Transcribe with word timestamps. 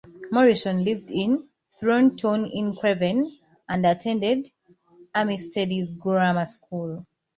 Morrison 0.31 0.83
lived 0.83 1.11
in 1.11 1.47
Thornton-in-Craven 1.79 3.37
and 3.69 3.85
attended 3.85 4.51
Ermysted's 5.15 5.91
Grammar 5.91 6.47
School. 6.47 7.05